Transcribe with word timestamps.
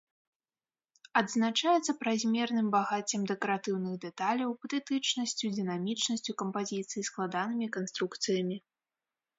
Адзначаецца 1.19 1.91
празмерным 2.01 2.67
багаццем 2.77 3.21
дэкаратыўных 3.33 3.93
дэталяў, 4.07 4.49
патэтычнасцю, 4.65 5.55
дынамічнасцю 5.61 6.31
кампазіцыі, 6.45 7.01
складанымі 7.13 7.67
канструкцыямі. 7.79 8.55